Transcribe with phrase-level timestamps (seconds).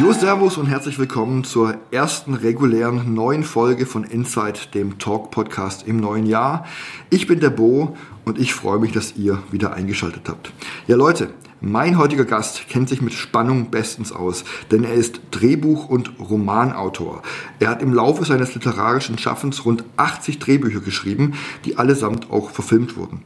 [0.00, 5.96] Jo, Servus und herzlich willkommen zur ersten regulären neuen Folge von Inside, dem Talk-Podcast im
[5.96, 6.66] neuen Jahr.
[7.10, 10.52] Ich bin der Bo und ich freue mich, dass ihr wieder eingeschaltet habt.
[10.86, 11.30] Ja, Leute,
[11.60, 17.22] mein heutiger Gast kennt sich mit Spannung bestens aus, denn er ist Drehbuch- und Romanautor.
[17.58, 21.32] Er hat im Laufe seines literarischen Schaffens rund 80 Drehbücher geschrieben,
[21.64, 23.24] die allesamt auch verfilmt wurden.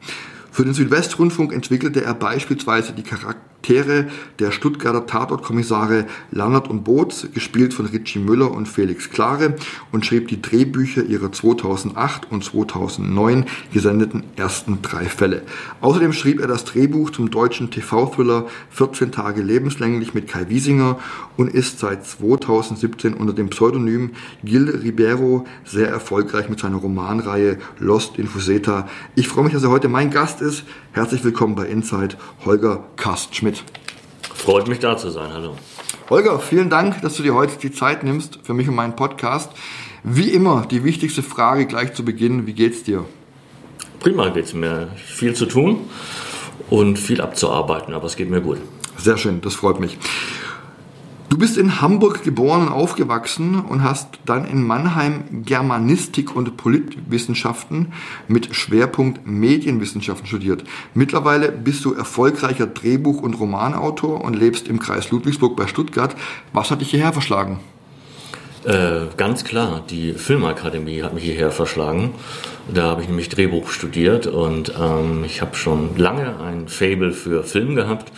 [0.51, 4.07] Für den Südwestrundfunk entwickelte er beispielsweise die Charakter Charaktere
[4.41, 9.55] der Stuttgarter Tatortkommissare Lannert und Boots, gespielt von Richie Müller und Felix Klare,
[9.93, 15.43] und schrieb die Drehbücher ihrer 2008 und 2009 gesendeten ersten drei Fälle.
[15.81, 20.99] Außerdem schrieb er das Drehbuch zum deutschen TV-Thriller 14 Tage lebenslänglich mit Kai Wiesinger
[21.37, 24.11] und ist seit 2017 unter dem Pseudonym
[24.43, 28.89] Gil Ribeiro sehr erfolgreich mit seiner Romanreihe Lost in Fuseta.
[29.15, 30.65] Ich freue mich, dass er heute mein Gast ist.
[30.93, 32.85] Herzlich willkommen bei Inside, Holger
[33.53, 33.63] Karst-Schmidt.
[34.35, 35.57] Freut mich da zu sein, hallo.
[36.11, 39.51] Holger, vielen Dank, dass du dir heute die Zeit nimmst für mich und meinen Podcast.
[40.03, 43.05] Wie immer, die wichtigste Frage gleich zu Beginn, wie geht's dir?
[44.01, 44.89] Prima geht's mir.
[44.97, 45.89] Viel zu tun
[46.71, 48.59] und viel abzuarbeiten, aber es geht mir gut.
[48.97, 49.97] Sehr schön, das freut mich.
[51.33, 57.95] Du bist in Hamburg geboren und aufgewachsen und hast dann in Mannheim Germanistik und Politwissenschaften
[58.29, 60.63] mit Schwerpunkt Medienwissenschaften studiert.
[60.93, 66.15] Mittlerweile bist du erfolgreicher Drehbuch- und Romanautor und lebst im Kreis Ludwigsburg bei Stuttgart.
[66.53, 67.61] Was hat dich hierher verschlagen?
[68.65, 72.11] Äh, ganz klar, die Filmakademie hat mich hierher verschlagen.
[72.73, 77.43] Da habe ich nämlich Drehbuch studiert und ähm, ich habe schon lange ein Fable für
[77.43, 78.13] Film gehabt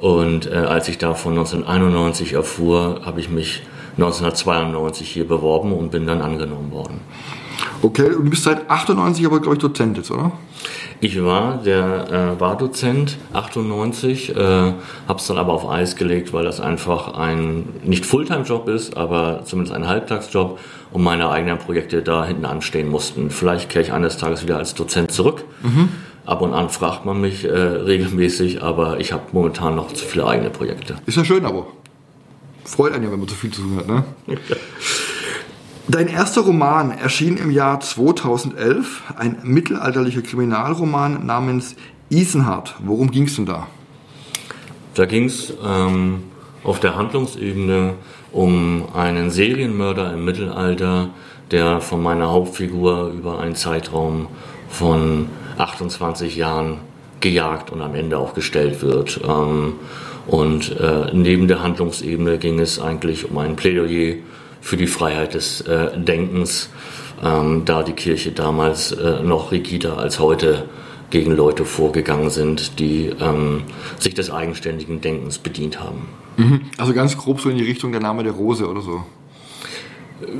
[0.00, 3.62] und äh, als ich davon 1991 erfuhr, habe ich mich
[3.92, 7.00] 1992 hier beworben und bin dann angenommen worden.
[7.82, 10.32] Okay, und du bist seit 98 aber, glaube ich, Dozent jetzt, oder?
[11.02, 14.74] Ich war, der äh, war Dozent 98, äh, habe
[15.16, 19.74] es dann aber auf Eis gelegt, weil das einfach ein nicht Fulltime-Job ist, aber zumindest
[19.74, 20.58] ein Halbtagsjob
[20.92, 23.30] und meine eigenen Projekte da hinten anstehen mussten.
[23.30, 25.44] Vielleicht kehre ich eines Tages wieder als Dozent zurück.
[25.62, 25.88] Mhm.
[26.30, 30.28] Ab und an fragt man mich äh, regelmäßig, aber ich habe momentan noch zu viele
[30.28, 30.94] eigene Projekte.
[31.04, 31.66] Ist ja schön, aber
[32.64, 34.04] freut einen ja, wenn man zu viel zu tun hat, ne?
[35.88, 41.74] Dein erster Roman erschien im Jahr 2011, ein mittelalterlicher Kriminalroman namens
[42.10, 42.76] Isenhardt.
[42.78, 43.66] Worum ging es denn da?
[44.94, 46.22] Da ging es ähm,
[46.62, 47.94] auf der Handlungsebene
[48.30, 51.08] um einen Serienmörder im Mittelalter,
[51.50, 54.28] der von meiner Hauptfigur über einen Zeitraum
[54.68, 55.26] von
[55.60, 56.78] 28 Jahren
[57.20, 59.20] gejagt und am Ende auch gestellt wird.
[59.26, 59.74] Ähm,
[60.26, 64.16] und äh, neben der Handlungsebene ging es eigentlich um ein Plädoyer
[64.60, 66.70] für die Freiheit des äh, Denkens,
[67.22, 70.64] ähm, da die Kirche damals äh, noch rigider als heute
[71.10, 73.62] gegen Leute vorgegangen sind, die ähm,
[73.98, 76.08] sich des eigenständigen Denkens bedient haben.
[76.36, 76.60] Mhm.
[76.78, 79.04] Also ganz grob so in die Richtung der Name der Rose oder so.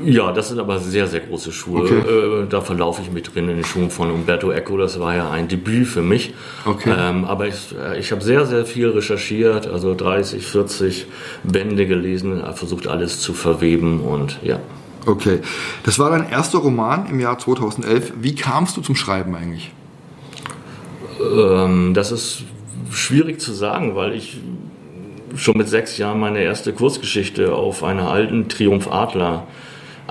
[0.05, 1.81] Ja, das sind aber sehr, sehr große Schuhe.
[1.81, 2.43] Okay.
[2.43, 4.77] Äh, da verlaufe ich mit drin in den Schuhen von Umberto Eco.
[4.77, 6.33] Das war ja ein Debüt für mich.
[6.65, 6.93] Okay.
[6.95, 11.07] Ähm, aber ich, äh, ich habe sehr, sehr viel recherchiert, also 30, 40
[11.43, 14.59] Bände gelesen, versucht alles zu verweben und ja.
[15.05, 15.39] Okay.
[15.83, 18.13] Das war dein erster Roman im Jahr 2011.
[18.21, 19.71] Wie kamst du zum Schreiben eigentlich?
[21.19, 22.43] Ähm, das ist
[22.91, 24.37] schwierig zu sagen, weil ich
[25.35, 29.47] schon mit sechs Jahren meine erste Kurzgeschichte auf einer alten Triumph Adler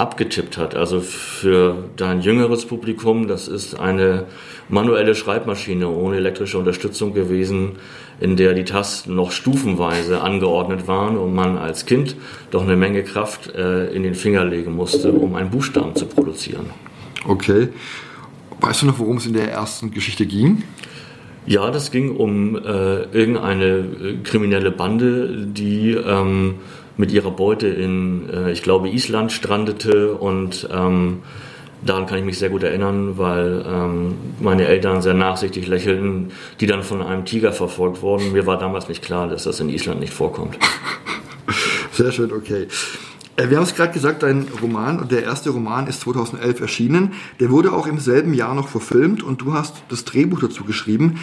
[0.01, 0.75] abgetippt hat.
[0.75, 4.25] Also für dein jüngeres Publikum, das ist eine
[4.69, 7.73] manuelle Schreibmaschine ohne elektrische Unterstützung gewesen,
[8.19, 12.17] in der die Tasten noch stufenweise angeordnet waren und man als Kind
[12.51, 16.71] doch eine Menge Kraft äh, in den Finger legen musste, um einen Buchstaben zu produzieren.
[17.27, 17.69] Okay.
[18.61, 20.65] Weißt du noch, worum es in der ersten Geschichte ging?
[21.47, 26.57] Ja, das ging um äh, irgendeine äh, kriminelle Bande, die ähm,
[27.01, 31.23] mit ihrer Beute in, äh, ich glaube, Island strandete und ähm,
[31.85, 36.31] daran kann ich mich sehr gut erinnern, weil ähm, meine Eltern sehr nachsichtig lächelten,
[36.61, 38.33] die dann von einem Tiger verfolgt wurden.
[38.33, 40.59] Mir war damals nicht klar, dass das in Island nicht vorkommt.
[41.93, 42.69] Sehr schön, okay.
[43.37, 47.15] Äh, wir haben es gerade gesagt, dein Roman, der erste Roman ist 2011 erschienen.
[47.41, 51.21] Der wurde auch im selben Jahr noch verfilmt und du hast das Drehbuch dazu geschrieben.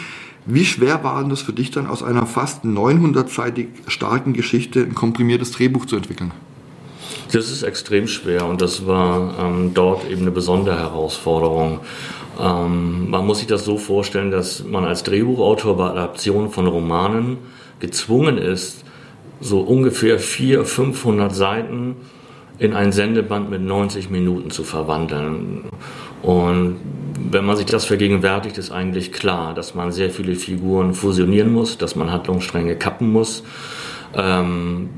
[0.50, 4.94] Wie schwer war denn das für dich dann aus einer fast 900-seitig starken Geschichte ein
[4.94, 6.32] komprimiertes Drehbuch zu entwickeln?
[7.32, 11.80] Das ist extrem schwer und das war ähm, dort eben eine besondere Herausforderung.
[12.40, 17.36] Ähm, man muss sich das so vorstellen, dass man als Drehbuchautor bei Adaptionen von Romanen
[17.78, 18.84] gezwungen ist,
[19.42, 21.96] so ungefähr 400, 500 Seiten
[22.58, 25.64] in ein Sendeband mit 90 Minuten zu verwandeln.
[26.22, 26.76] Und
[27.30, 31.78] wenn man sich das vergegenwärtigt, ist eigentlich klar, dass man sehr viele Figuren fusionieren muss,
[31.78, 33.42] dass man Handlungsstränge kappen muss.
[34.14, 34.88] Ähm,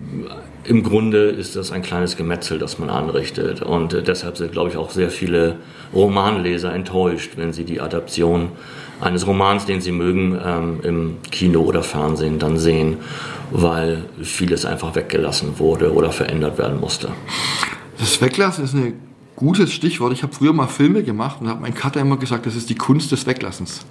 [0.64, 3.62] Im Grunde ist das ein kleines Gemetzel, das man anrichtet.
[3.62, 5.56] Und äh, deshalb sind, glaube ich, auch sehr viele
[5.94, 8.50] Romanleser enttäuscht, wenn sie die Adaption
[9.00, 12.98] eines Romans, den sie mögen, ähm, im Kino oder Fernsehen dann sehen,
[13.50, 17.08] weil vieles einfach weggelassen wurde oder verändert werden musste.
[17.98, 19.09] Das Weglassen ist ein
[19.40, 20.12] gutes Stichwort.
[20.12, 22.74] Ich habe früher mal Filme gemacht und habe mein Cutter immer gesagt, das ist die
[22.74, 23.86] Kunst des Weglassens.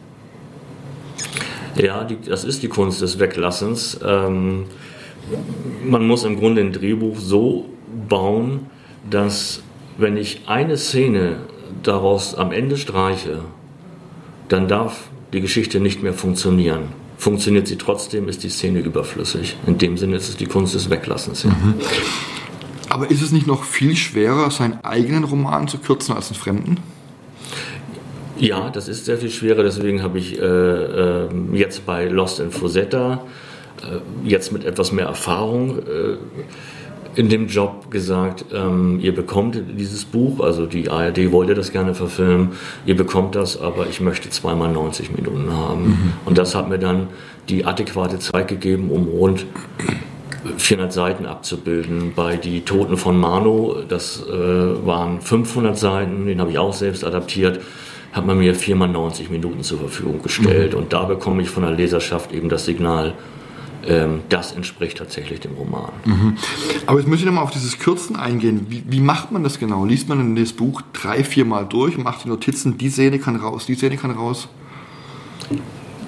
[1.76, 4.00] Ja, die, das ist die Kunst des Weglassens.
[4.06, 4.66] Ähm,
[5.84, 7.66] man muss im Grunde ein Drehbuch so
[8.08, 8.68] bauen,
[9.10, 9.64] dass
[9.98, 11.38] wenn ich eine Szene
[11.82, 13.40] daraus am Ende streiche,
[14.50, 16.90] dann darf die Geschichte nicht mehr funktionieren.
[17.18, 19.58] Funktioniert sie trotzdem, ist die Szene überflüssig.
[19.66, 21.44] In dem Sinne ist es die Kunst des Weglassens.
[21.44, 21.50] Ja.
[21.50, 21.74] Mhm.
[23.00, 26.78] Aber ist es nicht noch viel schwerer, seinen eigenen Roman zu kürzen als einen fremden?
[28.38, 29.64] Ja, das ist sehr viel schwerer.
[29.64, 33.22] Deswegen habe ich äh, äh, jetzt bei Lost in Fusetta,
[33.82, 36.18] äh, jetzt mit etwas mehr Erfahrung, äh,
[37.16, 41.96] in dem Job gesagt, ähm, ihr bekommt dieses Buch, also die ARD wollte das gerne
[41.96, 42.50] verfilmen,
[42.86, 45.88] ihr bekommt das, aber ich möchte zweimal 90 Minuten haben.
[45.88, 46.14] Mhm.
[46.26, 47.08] Und das hat mir dann
[47.48, 49.46] die adäquate Zeit gegeben, um rund
[50.58, 52.14] 400 Seiten abzubilden.
[52.16, 57.04] Bei Die Toten von Mano, das äh, waren 500 Seiten, den habe ich auch selbst
[57.04, 57.62] adaptiert,
[58.12, 60.74] hat man mir viermal 90 Minuten zur Verfügung gestellt.
[60.74, 60.80] Mhm.
[60.80, 63.14] Und da bekomme ich von der Leserschaft eben das Signal,
[63.88, 65.92] ähm, das entspricht tatsächlich dem Roman.
[66.06, 66.38] Mhm.
[66.86, 68.66] Aber jetzt möchte ich nochmal auf dieses Kürzen eingehen.
[68.70, 69.86] Wie, wie, macht man das genau?
[69.86, 73.76] Liest man das Buch drei, viermal durch, macht die Notizen, die Szene kann raus, die
[73.76, 74.48] Szene kann raus?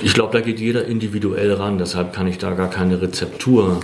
[0.01, 3.80] Ich glaube, da geht jeder individuell ran, deshalb kann ich da gar keine Rezeptur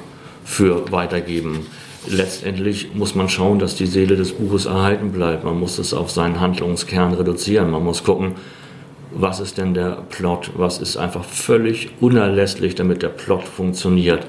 [0.48, 1.68] für weitergeben.
[2.08, 5.44] Letztendlich muss man schauen, dass die Seele des Buches erhalten bleibt.
[5.44, 7.70] Man muss es auf seinen Handlungskern reduzieren.
[7.70, 8.36] Man muss gucken,
[9.14, 14.26] was ist denn der Plot, was ist einfach völlig unerlässlich, damit der Plot funktioniert,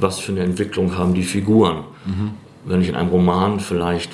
[0.00, 1.84] was für eine Entwicklung haben die Figuren.
[2.04, 2.32] Mhm.
[2.64, 4.10] Wenn ich in einem Roman vielleicht,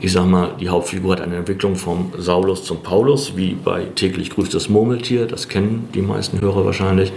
[0.00, 4.30] ich sag mal, die Hauptfigur hat eine Entwicklung vom Saulus zum Paulus, wie bei täglich
[4.30, 7.12] grüßt das Murmeltier, das kennen die meisten Hörer wahrscheinlich.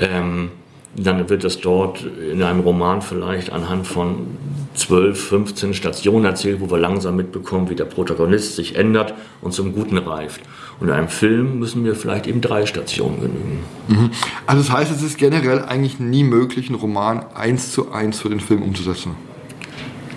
[0.00, 0.50] Ähm,
[0.94, 4.26] dann wird es dort in einem Roman vielleicht anhand von
[4.74, 9.74] 12, 15 Stationen erzählt, wo wir langsam mitbekommen, wie der Protagonist sich ändert und zum
[9.74, 10.42] Guten reift.
[10.80, 13.60] Und in einem Film müssen wir vielleicht eben drei Stationen genügen.
[13.88, 14.10] Mhm.
[14.46, 18.28] Also das heißt, es ist generell eigentlich nie möglich, einen Roman eins zu eins für
[18.28, 19.14] den Film umzusetzen.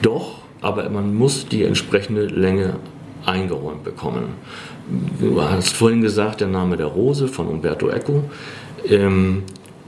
[0.02, 2.76] Doch, aber man muss die entsprechende Länge
[3.26, 4.30] eingeräumt bekommen.
[5.20, 8.24] Du hast vorhin gesagt, der Name der Rose von Umberto Eco.
[8.88, 9.44] Ähm,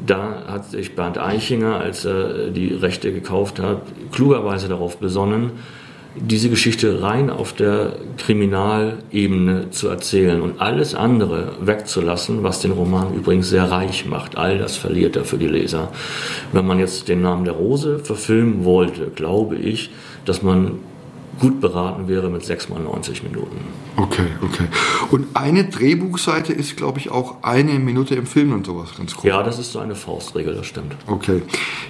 [0.05, 5.51] da hat sich Bernd Eichinger, als er die Rechte gekauft hat, klugerweise darauf besonnen,
[6.19, 13.13] diese Geschichte rein auf der Kriminalebene zu erzählen und alles andere wegzulassen, was den Roman
[13.13, 14.37] übrigens sehr reich macht.
[14.37, 15.91] All das verliert er für die Leser.
[16.51, 19.91] Wenn man jetzt den Namen der Rose verfilmen wollte, glaube ich,
[20.25, 20.79] dass man
[21.39, 23.57] gut beraten wäre mit 6 mal 90 Minuten.
[23.95, 24.67] Okay, okay.
[25.11, 29.25] Und eine Drehbuchseite ist, glaube ich, auch eine Minute im Film und sowas, ganz grob.
[29.25, 30.95] Ja, das ist so eine Faustregel, das stimmt.
[31.07, 31.41] Okay.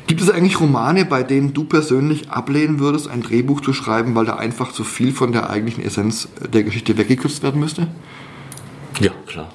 [0.08, 4.26] Gibt es eigentlich Romane, bei denen du persönlich ablehnen würdest, ein Drehbuch zu schreiben, weil
[4.26, 7.88] da einfach zu viel von der eigentlichen Essenz der Geschichte weggekürzt werden müsste?
[9.00, 9.50] Ja, klar.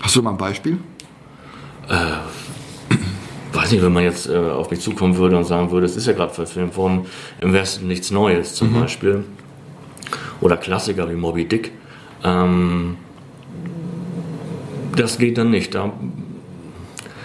[0.00, 0.78] Hast du mal ein Beispiel?
[1.88, 1.94] Äh,
[3.58, 6.06] weiß nicht, wenn man jetzt äh, auf mich zukommen würde und sagen würde, es ist
[6.06, 7.06] ja gerade verfilmt worden,
[7.40, 8.80] im Westen nichts Neues zum mhm.
[8.80, 9.24] Beispiel.
[10.40, 11.72] Oder Klassiker wie Moby Dick.
[12.22, 12.96] Ähm,
[14.94, 15.74] das geht dann nicht.
[15.74, 15.92] Da,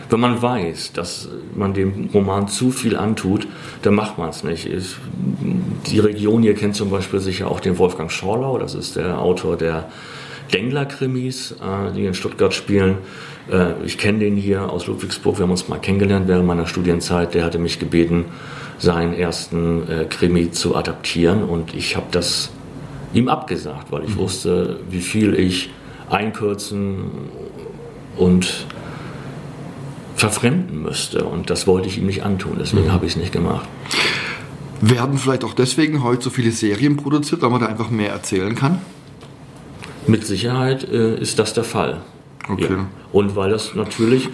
[0.10, 3.48] wenn man weiß, dass man dem Roman zu viel antut,
[3.84, 4.66] dann macht man es nicht.
[4.66, 4.96] Ich,
[5.88, 9.56] die Region hier kennt zum Beispiel sicher auch den Wolfgang Schorlau, das ist der Autor
[9.56, 9.90] der
[10.54, 12.98] Dengler-Krimis, äh, die in Stuttgart spielen.
[13.52, 17.34] Äh, ich kenne den hier aus Ludwigsburg, wir haben uns mal kennengelernt während meiner Studienzeit.
[17.34, 18.26] Der hatte mich gebeten,
[18.78, 22.52] seinen ersten äh, Krimi zu adaptieren und ich habe das
[23.14, 24.20] ihm abgesagt, weil ich mhm.
[24.20, 25.70] wusste, wie viel ich
[26.10, 27.06] einkürzen
[28.18, 28.66] und
[30.16, 31.24] verfremden müsste.
[31.26, 32.92] Und das wollte ich ihm nicht antun, deswegen mhm.
[32.92, 33.68] habe ich es nicht gemacht.
[34.82, 38.54] Werden vielleicht auch deswegen heute so viele Serien produziert, weil man da einfach mehr erzählen
[38.54, 38.82] kann?
[40.08, 42.02] Mit Sicherheit äh, ist das der Fall.
[42.50, 42.68] Okay.
[42.70, 42.88] Ja.
[43.12, 44.30] Und weil das natürlich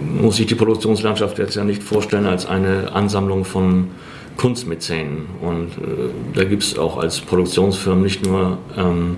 [0.00, 3.88] muss sich die Produktionslandschaft jetzt ja nicht vorstellen als eine Ansammlung von
[4.36, 5.26] Kunstmäzenen.
[5.40, 9.16] Und äh, da gibt es auch als Produktionsfirmen nicht nur ähm,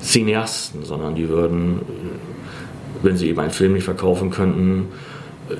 [0.00, 4.86] Cineasten, sondern die würden, äh, wenn sie eben einen Film nicht verkaufen könnten,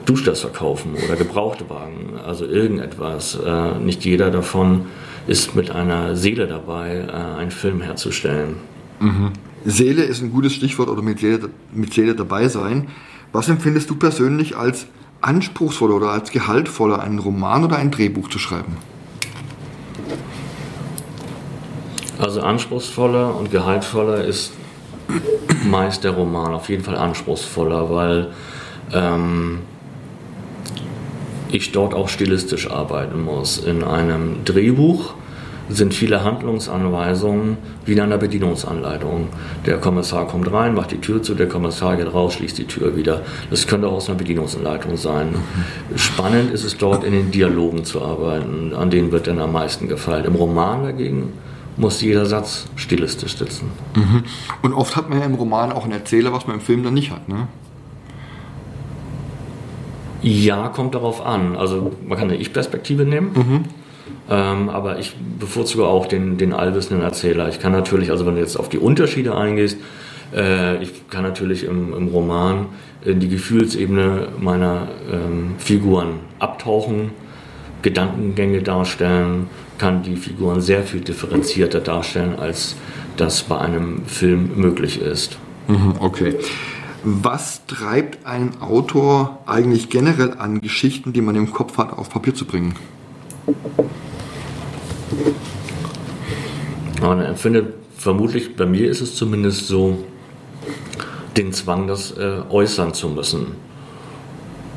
[0.05, 3.39] Duschdas verkaufen oder gebrauchte Wagen, also irgendetwas.
[3.45, 4.87] Äh, nicht jeder davon
[5.27, 8.57] ist mit einer Seele dabei, äh, einen Film herzustellen.
[9.01, 9.33] Mhm.
[9.65, 12.89] Seele ist ein gutes Stichwort oder mit Seele, mit Seele dabei sein.
[13.33, 14.87] Was empfindest du persönlich als
[15.21, 18.77] anspruchsvoller oder als gehaltvoller, einen Roman oder ein Drehbuch zu schreiben?
[22.19, 24.53] Also anspruchsvoller und gehaltvoller ist
[25.65, 28.33] meist der Roman, auf jeden Fall anspruchsvoller, weil
[28.93, 29.61] ähm,
[31.55, 33.59] ich dort auch stilistisch arbeiten muss.
[33.59, 35.15] In einem Drehbuch
[35.71, 39.29] sind viele Handlungsanweisungen wie in einer Bedienungsanleitung.
[39.67, 42.97] Der Kommissar kommt rein, macht die Tür zu, der Kommissar geht raus, schließt die Tür
[42.97, 43.23] wieder.
[43.51, 45.35] Das könnte auch aus einer Bedienungsanleitung sein.
[45.95, 48.73] Spannend ist es dort, in den Dialogen zu arbeiten.
[48.75, 50.25] An denen wird dann am meisten gefallen.
[50.25, 51.33] Im Roman dagegen
[51.77, 53.71] muss jeder Satz stilistisch sitzen.
[53.95, 54.25] Mhm.
[54.63, 56.95] Und oft hat man ja im Roman auch einen Erzähler, was man im Film dann
[56.95, 57.49] nicht hat, ne?
[60.23, 61.57] Ja, kommt darauf an.
[61.57, 63.33] Also man kann eine Ich-Perspektive nehmen.
[63.35, 63.65] Mhm.
[64.29, 67.49] Ähm, aber ich bevorzuge auch den, den allwissenden Erzähler.
[67.49, 69.79] Ich kann natürlich, also wenn du jetzt auf die Unterschiede eingehst,
[70.35, 72.67] äh, ich kann natürlich im, im Roman
[73.05, 77.11] in die Gefühlsebene meiner ähm, Figuren abtauchen,
[77.83, 79.49] Gedankengänge darstellen,
[79.79, 82.77] kann die Figuren sehr viel differenzierter darstellen, als
[83.17, 85.39] das bei einem Film möglich ist.
[85.67, 86.37] Mhm, okay.
[87.03, 92.35] Was treibt einen Autor eigentlich generell an, Geschichten, die man im Kopf hat, auf Papier
[92.35, 92.75] zu bringen?
[97.01, 100.05] Man empfindet vermutlich, bei mir ist es zumindest so,
[101.37, 103.53] den Zwang, das äh, äußern zu müssen.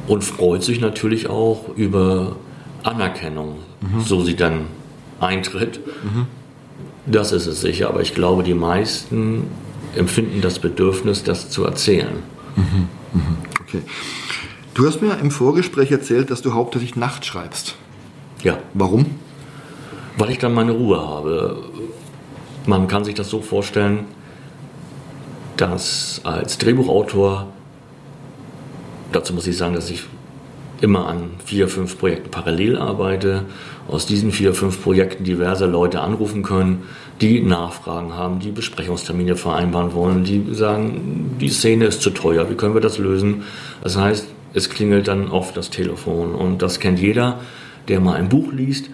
[0.08, 2.36] Und freut sich natürlich auch über
[2.84, 4.02] Anerkennung, mhm.
[4.02, 4.66] so sie dann
[5.20, 5.80] eintritt.
[6.04, 6.28] Mhm.
[7.06, 9.48] Das ist es sicher, aber ich glaube, die meisten
[9.96, 12.24] empfinden das Bedürfnis, das zu erzählen.
[12.56, 12.90] Mhm.
[13.14, 13.38] Mhm.
[13.62, 13.82] Okay.
[14.74, 17.76] Du hast mir im Vorgespräch erzählt, dass du hauptsächlich nachts schreibst.
[18.44, 18.58] Ja.
[18.74, 19.06] Warum?
[20.18, 21.64] Weil ich dann meine Ruhe habe.
[22.66, 24.06] Man kann sich das so vorstellen,
[25.58, 27.48] dass als Drehbuchautor,
[29.12, 30.04] dazu muss ich sagen, dass ich
[30.84, 33.46] immer an vier, fünf Projekten parallel arbeite,
[33.88, 36.84] aus diesen vier, fünf Projekten diverse Leute anrufen können,
[37.22, 42.56] die Nachfragen haben, die Besprechungstermine vereinbaren wollen, die sagen, die Szene ist zu teuer, wie
[42.56, 43.44] können wir das lösen?
[43.82, 47.40] Das heißt, es klingelt dann oft das Telefon und das kennt jeder,
[47.88, 48.90] der mal ein Buch liest.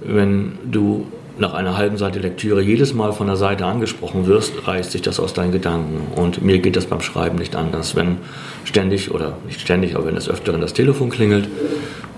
[0.00, 1.06] Wenn du
[1.38, 5.18] nach einer halben Seite Lektüre jedes Mal von der Seite angesprochen wirst, reißt sich das
[5.18, 6.12] aus deinen Gedanken.
[6.14, 7.96] Und mir geht das beim Schreiben nicht anders.
[7.96, 8.18] Wenn
[8.64, 11.48] ständig oder nicht ständig, aber wenn es öfter das Telefon klingelt,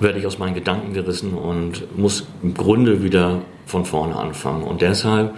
[0.01, 4.65] werde ich aus meinen Gedanken gerissen und muss im Grunde wieder von vorne anfangen.
[4.65, 5.35] Und deshalb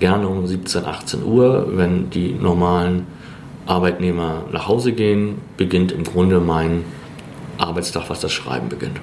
[0.00, 3.06] gerne um 17, 18 Uhr, wenn die normalen
[3.66, 6.84] Arbeitnehmer nach Hause gehen, beginnt im Grunde mein
[7.58, 9.00] Arbeitstag, was das Schreiben beginnt.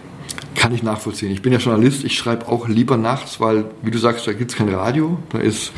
[0.55, 1.31] Kann ich nachvollziehen.
[1.31, 4.51] Ich bin ja Journalist, ich schreibe auch lieber nachts, weil, wie du sagst, da gibt
[4.51, 5.71] es kein Radio, da ist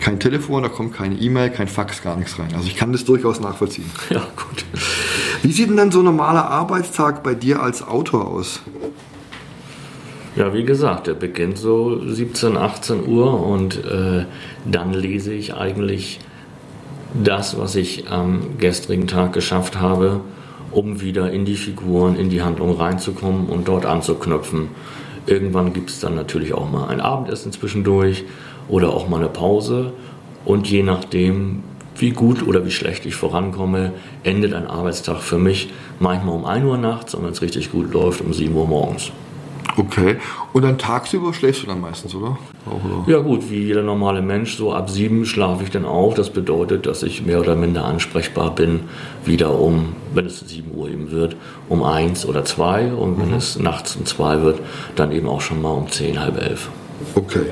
[0.00, 2.48] kein Telefon, da kommt keine E-Mail, kein Fax, gar nichts rein.
[2.54, 3.90] Also ich kann das durchaus nachvollziehen.
[4.10, 4.64] Ja, gut.
[5.42, 8.60] Wie sieht denn dann so ein normaler Arbeitstag bei dir als Autor aus?
[10.36, 14.24] Ja, wie gesagt, der beginnt so 17, 18 Uhr und äh,
[14.64, 16.20] dann lese ich eigentlich
[17.12, 20.20] das, was ich am gestrigen Tag geschafft habe
[20.72, 24.68] um wieder in die Figuren, in die Handlung reinzukommen und dort anzuknüpfen.
[25.26, 28.24] Irgendwann gibt es dann natürlich auch mal ein Abendessen zwischendurch
[28.68, 29.92] oder auch mal eine Pause.
[30.44, 31.62] Und je nachdem,
[31.96, 33.92] wie gut oder wie schlecht ich vorankomme,
[34.24, 37.92] endet ein Arbeitstag für mich manchmal um 1 Uhr nachts und wenn es richtig gut
[37.92, 39.12] läuft, um 7 Uhr morgens.
[39.76, 40.16] Okay.
[40.52, 42.38] Und dann tagsüber schläfst du dann meistens, oder?
[42.66, 43.10] Oder?
[43.10, 46.14] Ja gut, wie jeder normale Mensch, so ab sieben schlafe ich dann auf.
[46.14, 48.80] Das bedeutet, dass ich mehr oder minder ansprechbar bin,
[49.24, 51.36] wieder um, wenn es sieben Uhr eben wird,
[51.68, 52.92] um eins oder zwei.
[52.92, 53.34] Und wenn mhm.
[53.34, 54.60] es nachts um zwei wird,
[54.94, 56.68] dann eben auch schon mal um zehn, halb elf.
[57.14, 57.46] Okay.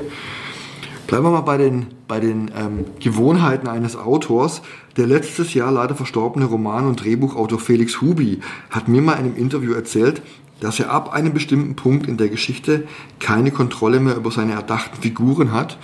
[1.07, 4.61] Bleiben wir mal bei den, bei den ähm, Gewohnheiten eines Autors.
[4.95, 9.35] Der letztes Jahr leider verstorbene Roman- und Drehbuchautor Felix Hubi hat mir mal in einem
[9.35, 10.21] Interview erzählt,
[10.61, 12.87] dass er ab einem bestimmten Punkt in der Geschichte
[13.19, 15.77] keine Kontrolle mehr über seine erdachten Figuren hat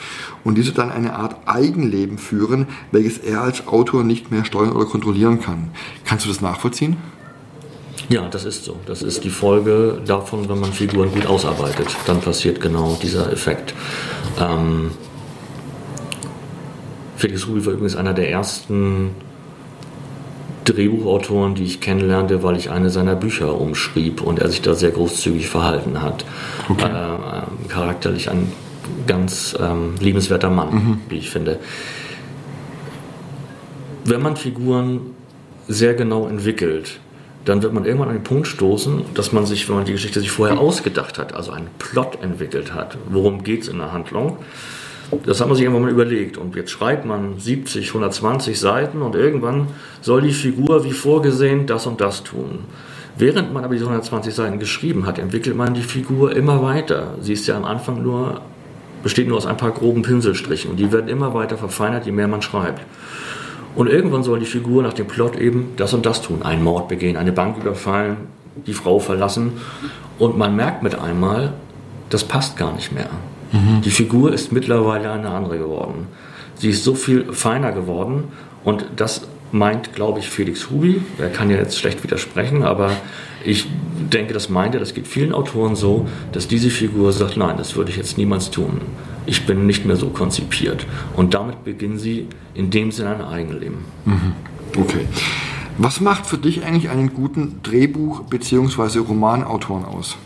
[0.46, 4.86] und diese dann eine Art Eigenleben führen, welches er als Autor nicht mehr steuern oder
[4.86, 5.72] kontrollieren kann.
[6.06, 6.96] Kannst du das nachvollziehen?
[8.10, 8.78] Ja, das ist so.
[8.86, 11.88] Das ist die Folge davon, wenn man Figuren gut ausarbeitet.
[12.06, 13.74] Dann passiert genau dieser Effekt.
[14.40, 14.92] Ähm,
[17.18, 19.12] Felix Ruby war übrigens einer der ersten
[20.68, 24.92] Drehbuchautoren, die ich kennenlernte, weil ich eine seiner Bücher umschrieb und er sich da sehr
[24.92, 26.26] großzügig verhalten hat.
[26.70, 26.86] Okay.
[26.86, 28.52] Äh, charakterlich ein
[29.06, 31.02] ganz ähm, liebenswerter Mann, mhm.
[31.10, 31.60] wie ich finde.
[34.04, 35.02] Wenn man Figuren
[35.68, 37.00] sehr genau entwickelt,
[37.46, 40.20] dann wird man irgendwann an den Punkt stoßen, dass man sich, wenn man die Geschichte
[40.20, 44.38] sich vorher ausgedacht hat, also einen Plot entwickelt hat, worum geht es in der Handlung,
[45.26, 46.38] das hat man sich irgendwann mal überlegt.
[46.38, 49.68] Und jetzt schreibt man 70, 120 Seiten und irgendwann
[50.02, 52.60] soll die Figur wie vorgesehen das und das tun.
[53.18, 57.16] Während man aber diese 120 Seiten geschrieben hat, entwickelt man die Figur immer weiter.
[57.20, 58.42] Sie ist ja am Anfang nur,
[59.02, 62.28] besteht nur aus ein paar groben Pinselstrichen und die werden immer weiter verfeinert, je mehr
[62.28, 62.82] man schreibt.
[63.76, 66.44] Und irgendwann soll die Figur nach dem Plot eben das und das tun.
[66.44, 68.18] Einen Mord begehen, eine Bank überfallen,
[68.66, 69.54] die Frau verlassen.
[70.20, 71.54] Und man merkt mit einmal,
[72.10, 73.10] das passt gar nicht mehr.
[73.54, 76.08] Die Figur ist mittlerweile eine andere geworden.
[76.56, 78.26] Sie ist so viel feiner geworden
[78.64, 81.02] und das meint, glaube ich, Felix Hubi.
[81.18, 82.92] Er kann ja jetzt schlecht widersprechen, aber
[83.46, 83.68] ich
[84.12, 87.76] denke, das meint er, das geht vielen Autoren so, dass diese Figur sagt, nein, das
[87.76, 88.82] würde ich jetzt niemals tun.
[89.26, 90.86] Ich bin nicht mehr so konzipiert.
[91.16, 93.86] Und damit beginnen sie in dem Sinne ein Eigenleben.
[94.06, 94.34] Mhm.
[94.78, 95.08] Okay.
[95.78, 99.00] Was macht für dich eigentlich einen guten Drehbuch- bzw.
[99.00, 100.18] Romanautoren aus?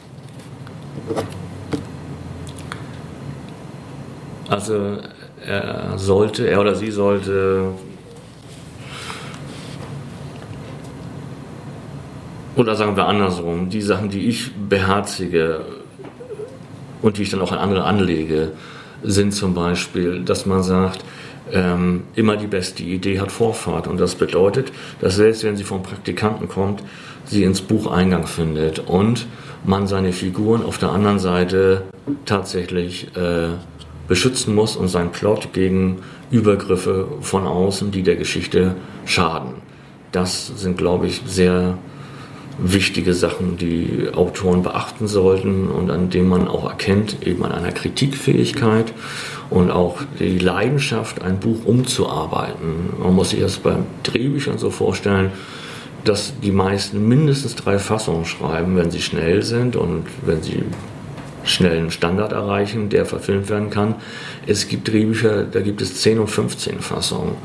[4.52, 4.98] Also
[5.48, 7.70] er sollte, er oder sie sollte
[12.58, 15.62] oder sagen wir andersrum, die Sachen, die ich beherzige
[17.02, 18.52] und die ich dann auch an andere anlege,
[19.04, 21.06] sind zum Beispiel, dass man sagt,
[21.54, 23.88] ähm, immer die beste Idee hat Vorfahrt.
[23.88, 26.84] Und das bedeutet, dass selbst wenn sie vom Praktikanten kommt,
[27.24, 29.28] sie ins Buch Eingang findet und
[29.64, 31.84] man seine Figuren auf der anderen Seite
[32.26, 33.52] tatsächlich äh,
[34.08, 36.00] beschützen muss und seinen Plot gegen
[36.32, 39.54] Übergriffe von außen, die der Geschichte schaden.
[40.12, 41.78] Das sind, glaube ich, sehr
[42.58, 47.72] wichtige Sachen, die Autoren beachten sollten und an denen man auch erkennt, eben an einer
[47.72, 48.94] Kritikfähigkeit
[49.50, 52.94] und auch die Leidenschaft, ein Buch umzuarbeiten.
[53.02, 55.32] Man muss sich das bei Drehbüchern so vorstellen,
[56.04, 60.64] dass die meisten mindestens drei Fassungen schreiben, wenn sie schnell sind und wenn sie
[61.44, 63.96] schnellen Standard erreichen, der verfilmt werden kann.
[64.48, 67.36] Es gibt Drehbücher, da gibt es 10 und 15 Fassungen.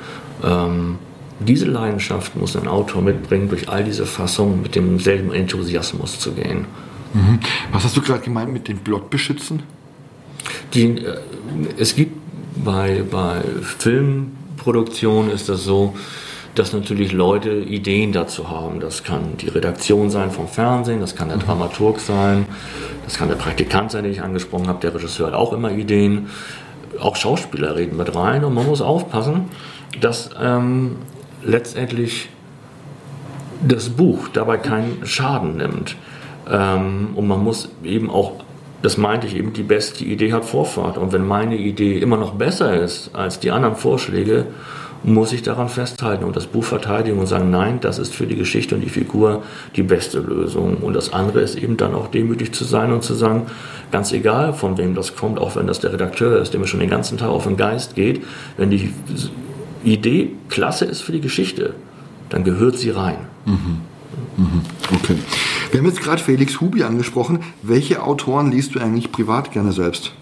[0.45, 0.99] Ähm,
[1.41, 6.67] diese Leidenschaft muss ein Autor mitbringen, durch all diese Fassungen mit demselben Enthusiasmus zu gehen.
[7.13, 7.41] Mhm.
[7.73, 9.63] Was hast du gerade gemeint mit den Plot beschützen?
[10.75, 11.19] Die, äh,
[11.79, 12.17] es gibt
[12.65, 13.43] bei, bei
[13.79, 15.95] Filmproduktionen ist das so,
[16.57, 18.81] dass natürlich Leute Ideen dazu haben.
[18.81, 21.43] Das kann die Redaktion sein vom Fernsehen, das kann der mhm.
[21.43, 22.47] Dramaturg sein,
[23.05, 24.81] das kann der Praktikant sein, den ich angesprochen habe.
[24.81, 26.29] Der Regisseur hat auch immer Ideen.
[26.99, 29.51] Auch Schauspieler reden mit rein und man muss aufpassen,
[30.01, 30.97] dass ähm,
[31.45, 32.31] letztendlich
[33.67, 35.97] das Buch dabei keinen Schaden nimmt.
[36.51, 38.33] Ähm, und man muss eben auch,
[38.81, 40.97] das meinte ich eben, die beste Idee hat Vorfahrt.
[40.97, 44.47] Und wenn meine Idee immer noch besser ist als die anderen Vorschläge,
[45.07, 48.35] muss ich daran festhalten und das Buch verteidigen und sagen, nein, das ist für die
[48.35, 49.45] Geschichte und die Figur
[49.77, 50.79] die beste Lösung.
[50.79, 53.47] Und das andere ist eben dann auch demütig zu sein und zu sagen,
[53.93, 56.81] ganz egal von wem das kommt, auch wenn das der Redakteur ist, der mir schon
[56.81, 58.25] den ganzen Tag auf den Geist geht,
[58.57, 58.93] wenn die
[59.85, 61.75] Idee klasse ist für die Geschichte,
[62.29, 63.19] dann gehört sie rein.
[63.45, 63.81] Mhm.
[64.37, 64.61] Mhm.
[64.93, 65.17] Okay.
[65.71, 67.41] Wir haben jetzt gerade Felix Hubi angesprochen.
[67.63, 70.13] Welche Autoren liest du eigentlich privat gerne selbst?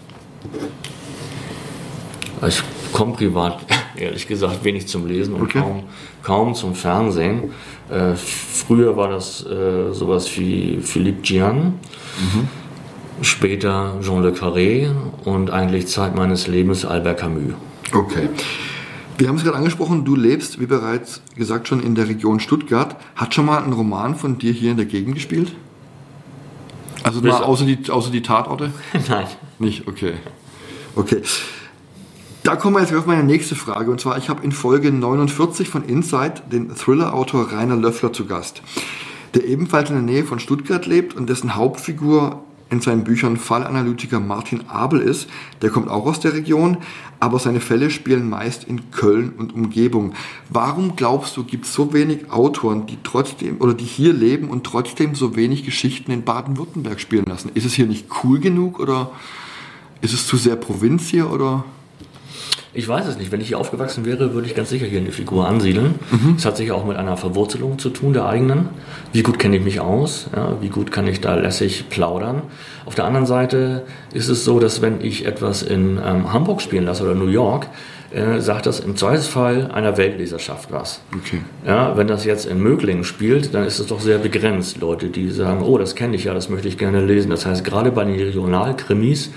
[2.46, 2.62] Ich
[2.94, 3.58] komme privat,
[3.96, 5.60] ehrlich gesagt, wenig zum Lesen und okay.
[5.60, 5.82] kaum,
[6.22, 7.50] kaum zum Fernsehen.
[7.90, 11.74] Äh, früher war das äh, sowas wie Philippe Gian,
[12.18, 12.48] mhm.
[13.20, 14.90] später Jean Le Carré
[15.24, 17.52] und eigentlich Zeit meines Lebens Albert Camus.
[17.92, 18.30] Okay.
[19.18, 22.96] Wir haben es gerade angesprochen, du lebst, wie bereits gesagt, schon in der Region Stuttgart.
[23.14, 25.52] Hat schon mal ein Roman von dir hier in der Gegend gespielt?
[27.04, 28.72] Also mal außer die, außer die Tatorte?
[29.08, 29.26] Nein.
[29.58, 30.14] Nicht, okay.
[30.96, 31.22] Okay.
[32.44, 33.90] Da kommen wir jetzt auf meine nächste Frage.
[33.90, 38.60] Und zwar, ich habe in Folge 49 von Inside den Thriller-Autor Rainer Löffler zu Gast,
[39.32, 44.20] der ebenfalls in der Nähe von Stuttgart lebt und dessen Hauptfigur in seinen Büchern Fallanalytiker
[44.20, 45.26] Martin Abel ist.
[45.62, 46.76] Der kommt auch aus der Region,
[47.18, 50.12] aber seine Fälle spielen meist in Köln und Umgebung.
[50.50, 54.64] Warum glaubst du, gibt es so wenig Autoren, die trotzdem oder die hier leben und
[54.64, 57.52] trotzdem so wenig Geschichten in Baden-Württemberg spielen lassen?
[57.54, 59.12] Ist es hier nicht cool genug oder
[60.02, 61.64] ist es zu sehr Provinz hier oder?
[62.76, 63.30] Ich weiß es nicht.
[63.30, 65.94] Wenn ich hier aufgewachsen wäre, würde ich ganz sicher hier eine Figur ansiedeln.
[66.10, 66.34] Mhm.
[66.36, 68.68] Es hat sicher auch mit einer Verwurzelung zu tun, der eigenen.
[69.12, 70.28] Wie gut kenne ich mich aus?
[70.34, 72.42] Ja, wie gut kann ich da lässig plaudern?
[72.84, 76.84] Auf der anderen Seite ist es so, dass wenn ich etwas in ähm, Hamburg spielen
[76.84, 77.68] lasse oder New York,
[78.14, 81.00] äh, sagt das im Zweifelsfall einer Weltleserschaft was.
[81.16, 81.40] Okay.
[81.66, 84.80] Ja, wenn das jetzt in Möglingen spielt, dann ist es doch sehr begrenzt.
[84.80, 87.30] Leute, die sagen, oh, das kenne ich ja, das möchte ich gerne lesen.
[87.30, 89.30] Das heißt, gerade bei den Regionalkrimis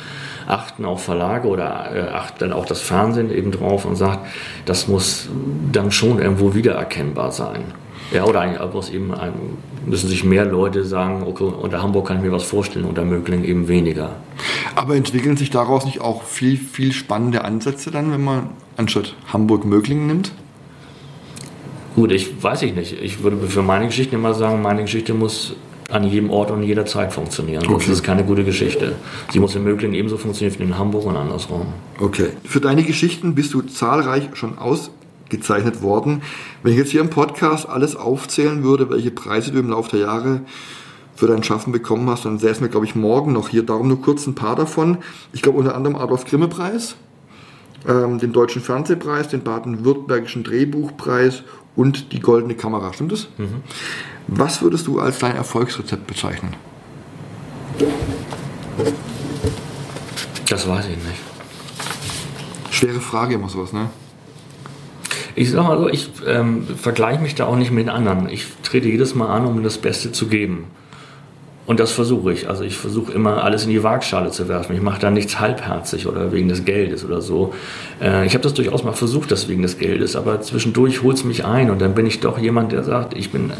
[0.47, 4.25] achten auch Verlage oder äh, achten auch das Fernsehen eben drauf und sagt,
[4.65, 5.29] das muss
[5.71, 7.65] dann schon irgendwo wiedererkennbar sein.
[8.11, 9.33] Ja, oder eigentlich muss eben ein,
[9.85, 13.43] müssen sich mehr Leute sagen, okay, unter Hamburg kann ich mir was vorstellen, unter Mögling
[13.43, 14.15] eben weniger.
[14.75, 20.07] Aber entwickeln sich daraus nicht auch viel, viel spannende Ansätze dann, wenn man anstatt Hamburg-Möglingen
[20.07, 20.31] nimmt?
[21.95, 23.01] Gut, ich weiß ich nicht.
[23.01, 25.55] Ich würde für meine Geschichte immer sagen, meine Geschichte muss
[25.89, 27.63] an jedem Ort und jeder Zeit funktionieren.
[27.65, 27.85] Okay.
[27.87, 28.95] Das ist keine gute Geschichte.
[29.31, 31.67] Sie muss in Möglingen ebenso funktionieren wie in Hamburg und andersrum.
[31.99, 32.29] Okay.
[32.43, 34.91] Für deine Geschichten bist du zahlreich schon aus
[35.29, 36.21] gezeichnet worden.
[36.63, 39.99] Wenn ich jetzt hier im Podcast alles aufzählen würde, welche Preise du im Laufe der
[40.01, 40.41] Jahre
[41.15, 43.63] für dein Schaffen bekommen hast, dann sähe es mir, glaube ich, morgen noch hier.
[43.63, 44.99] Darum nur kurz ein paar davon.
[45.33, 46.95] Ich glaube unter anderem Adolf Grimme Preis,
[47.87, 51.43] ähm, den Deutschen Fernsehpreis, den Baden-Württembergischen Drehbuchpreis
[51.75, 52.93] und die Goldene Kamera.
[52.93, 53.27] Stimmt das?
[53.37, 53.63] Mhm.
[54.27, 56.53] Was würdest du als dein Erfolgsrezept bezeichnen?
[60.49, 61.21] Das weiß ich nicht.
[62.71, 63.89] Schwere Frage immer sowas, ne?
[65.35, 68.27] Ich sag mal so, ich ähm, vergleiche mich da auch nicht mit anderen.
[68.27, 70.65] Ich trete jedes Mal an, um das Beste zu geben.
[71.67, 72.49] Und das versuche ich.
[72.49, 74.73] Also ich versuche immer alles in die Waagschale zu werfen.
[74.73, 77.53] Ich mache da nichts halbherzig oder wegen des Geldes oder so.
[78.01, 81.25] Äh, ich habe das durchaus mal versucht, das wegen des Geldes, aber zwischendurch holt es
[81.25, 83.51] mich ein und dann bin ich doch jemand, der sagt, ich bin,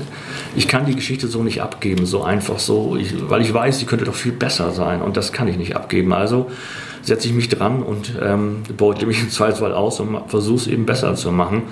[0.56, 3.86] ich kann die Geschichte so nicht abgeben, so einfach so, ich, weil ich weiß, sie
[3.86, 6.13] könnte doch viel besser sein und das kann ich nicht abgeben.
[6.13, 6.50] Also
[7.02, 10.86] setze ich mich dran und ähm, beute mich im Zweifelsfall aus und versuche es eben
[10.86, 11.63] besser zu machen.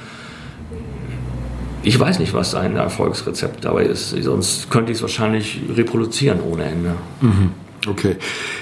[1.86, 6.63] Ich weiß nicht, was ein Erfolgsrezept dabei ist, sonst könnte ich es wahrscheinlich reproduzieren ohne
[6.63, 6.95] Ende.
[7.21, 7.52] Mhm.
[7.88, 8.15] Okay.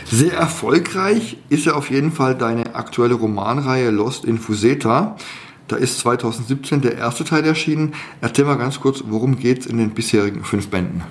[0.03, 5.15] Sehr erfolgreich ist ja auf jeden Fall deine aktuelle Romanreihe Lost in Fuseta.
[5.69, 7.93] Da ist 2017 der erste Teil erschienen.
[8.19, 11.03] Erzähl mal ganz kurz, worum geht es in den bisherigen fünf Bänden?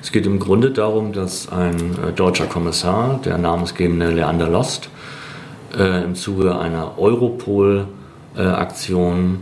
[0.00, 4.88] Es geht im Grunde darum, dass ein äh, deutscher Kommissar, der namensgebende Leander Lost,
[5.76, 9.40] äh, im Zuge einer Europol-Aktion,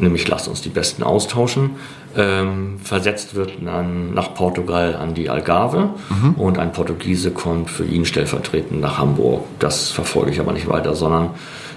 [0.00, 1.70] nämlich lasst uns die Besten austauschen,
[2.16, 6.34] ähm, versetzt wird an, nach Portugal an die Algarve mhm.
[6.34, 9.44] und ein Portugiese kommt für ihn stellvertretend nach Hamburg.
[9.58, 11.30] Das verfolge ich aber nicht weiter, sondern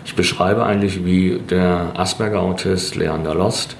[0.06, 3.76] ich beschreibe eigentlich, wie der Asperger-Autist Leander Lost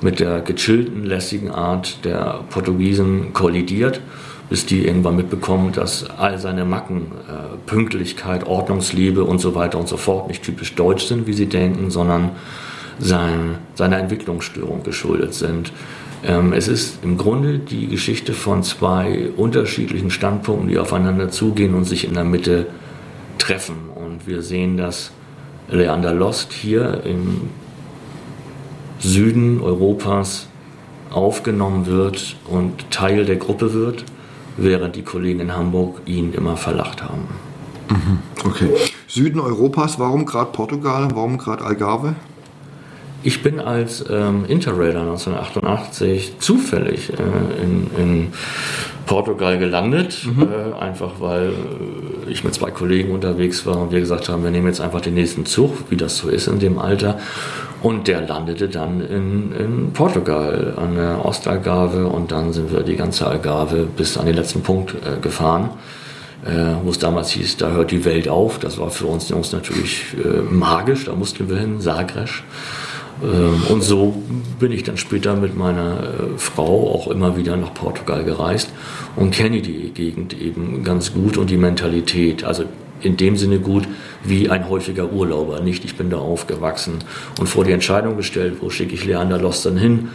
[0.00, 4.00] mit der gechillten, lässigen Art der Portugiesen kollidiert,
[4.48, 9.88] bis die irgendwann mitbekommen, dass all seine Macken, äh, Pünktlichkeit, Ordnungsliebe und so weiter und
[9.88, 12.30] so fort nicht typisch deutsch sind, wie sie denken, sondern
[13.00, 15.72] sein, seiner Entwicklungsstörung geschuldet sind.
[16.22, 21.84] Ähm, es ist im Grunde die Geschichte von zwei unterschiedlichen Standpunkten, die aufeinander zugehen und
[21.84, 22.66] sich in der Mitte
[23.38, 23.76] treffen.
[23.94, 25.10] Und wir sehen, dass
[25.70, 27.48] Leander Lost hier im
[28.98, 30.46] Süden Europas
[31.10, 34.04] aufgenommen wird und Teil der Gruppe wird,
[34.56, 37.28] während die Kollegen in Hamburg ihn immer verlacht haben.
[37.88, 38.70] Mhm, okay.
[39.08, 42.14] Süden Europas, warum gerade Portugal, warum gerade Algarve?
[43.22, 48.32] Ich bin als ähm, Interrailer 1988 zufällig äh, in, in,
[49.06, 50.42] Portugal gelandet, mhm.
[50.42, 54.52] äh, einfach weil äh, ich mit zwei Kollegen unterwegs war und wir gesagt haben, wir
[54.52, 57.18] nehmen jetzt einfach den nächsten Zug, wie das so ist in dem Alter.
[57.82, 62.94] Und der landete dann in, in Portugal an der Ostalgarve und dann sind wir die
[62.94, 65.70] ganze Algarve bis an den letzten Punkt äh, gefahren.
[66.44, 68.58] Äh, wo es damals hieß, da hört die Welt auf.
[68.58, 72.30] Das war für uns Jungs natürlich äh, magisch, da mussten wir hin, Sagres.
[73.22, 74.22] Ähm, und so
[74.58, 78.70] bin ich dann später mit meiner äh, Frau auch immer wieder nach Portugal gereist
[79.16, 82.44] und kenne die Gegend eben ganz gut und die Mentalität.
[82.44, 82.64] Also
[83.02, 83.88] in dem Sinne gut
[84.24, 85.60] wie ein häufiger Urlauber.
[85.60, 86.98] Nicht, ich bin da aufgewachsen
[87.38, 90.08] und vor die Entscheidung gestellt, wo schicke ich Leander Lost dann hin?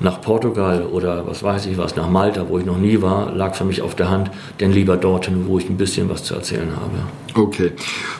[0.00, 3.54] Nach Portugal oder was weiß ich was, nach Malta, wo ich noch nie war, lag
[3.54, 6.68] für mich auf der Hand, denn lieber dorthin, wo ich ein bisschen was zu erzählen
[6.74, 7.40] habe.
[7.40, 7.70] Okay.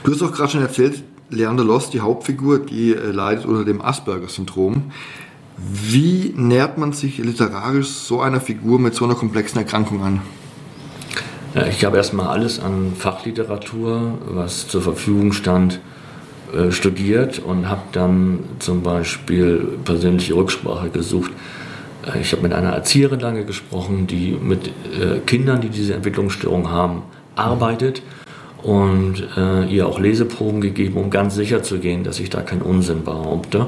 [0.04, 3.80] Du hast auch gerade schon erzählt, Leander Lost, die Hauptfigur, die äh, leidet unter dem
[3.80, 4.92] Asperger-Syndrom.
[5.56, 10.20] Wie nähert man sich literarisch so einer Figur mit so einer komplexen Erkrankung an?
[11.70, 15.78] Ich habe erstmal alles an Fachliteratur, was zur Verfügung stand,
[16.52, 21.30] äh, studiert und habe dann zum Beispiel persönliche Rücksprache gesucht.
[22.04, 24.72] Äh, ich habe mit einer Erzieherin lange gesprochen, die mit
[25.26, 27.02] Kindern, die diese Entwicklungsstörung haben,
[27.36, 28.02] arbeitet
[28.64, 29.28] und
[29.68, 33.66] ihr auch Leseproben gegeben, um ganz sicher zu gehen, dass ich da keinen Unsinn behaupte.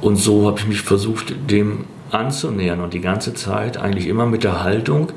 [0.00, 4.42] Und so habe ich mich versucht, dem anzunähern und die ganze Zeit eigentlich immer mit
[4.42, 5.12] der Haltung,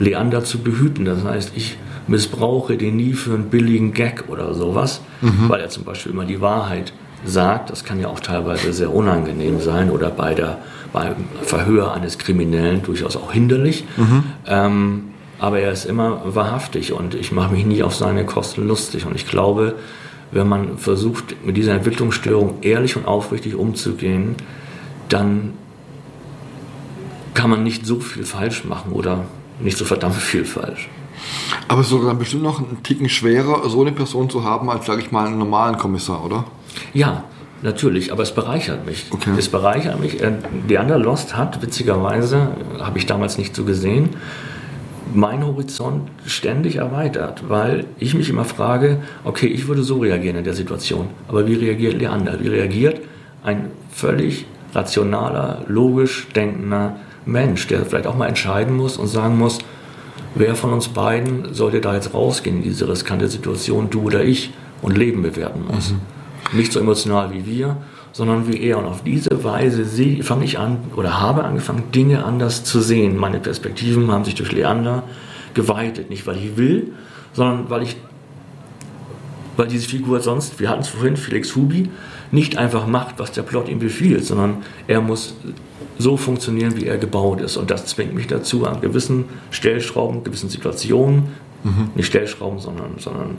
[0.00, 1.04] Leander zu behüten.
[1.04, 1.78] Das heißt, ich
[2.08, 5.00] missbrauche den nie für einen billigen Gag oder sowas,
[5.48, 6.92] weil er zum Beispiel immer die Wahrheit
[7.24, 7.70] sagt.
[7.70, 10.58] Das kann ja auch teilweise sehr unangenehm sein oder bei der,
[10.92, 13.84] beim Verhör eines Kriminellen durchaus auch hinderlich.
[14.46, 15.04] Ähm,
[15.38, 19.06] aber er ist immer wahrhaftig und ich mache mich nie auf seine Kosten lustig.
[19.06, 19.76] Und ich glaube,
[20.30, 24.34] wenn man versucht, mit dieser Entwicklungsstörung ehrlich und aufrichtig umzugehen,
[25.08, 25.54] dann
[27.34, 29.24] kann man nicht so viel falsch machen oder
[29.60, 30.88] nicht so verdammt viel falsch.
[31.68, 34.86] Aber es ist sogar bestimmt noch einen Ticken schwerer, so eine Person zu haben, als,
[34.86, 36.44] sage ich mal, einen normalen Kommissar, oder?
[36.94, 37.24] Ja,
[37.62, 39.06] natürlich, aber es bereichert mich.
[39.10, 39.30] Okay.
[39.36, 40.20] Es bereichert mich.
[40.20, 40.32] Äh,
[40.68, 42.48] Leander Lost hat, witzigerweise,
[42.80, 44.10] habe ich damals nicht so gesehen,
[45.14, 50.44] mein Horizont ständig erweitert, weil ich mich immer frage, okay, ich würde so reagieren in
[50.44, 52.40] der Situation, aber wie reagiert Leander?
[52.40, 53.00] Wie reagiert
[53.42, 59.58] ein völlig rationaler, logisch denkender Mensch, der vielleicht auch mal entscheiden muss und sagen muss,
[60.34, 64.52] wer von uns beiden sollte da jetzt rausgehen in diese riskante Situation, du oder ich,
[64.80, 65.94] und Leben bewerten muss.
[66.52, 67.76] Nicht so emotional wie wir,
[68.12, 68.78] sondern wie er.
[68.78, 69.84] Und auf diese Weise
[70.22, 73.16] fange ich an oder habe angefangen, Dinge anders zu sehen.
[73.16, 75.02] Meine Perspektiven haben sich durch Leander
[75.54, 76.10] geweitet.
[76.10, 76.92] Nicht weil ich will,
[77.32, 77.96] sondern weil ich
[79.58, 81.90] weil diese Figur sonst, wir hatten es vorhin, Felix Hubi,
[82.30, 85.34] nicht einfach macht, was der Plot ihm befiehlt, sondern er muss
[85.98, 87.56] so funktionieren, wie er gebaut ist.
[87.56, 91.24] Und das zwingt mich dazu, an gewissen Stellschrauben, gewissen Situationen,
[91.96, 93.38] nicht Stellschrauben, sondern, sondern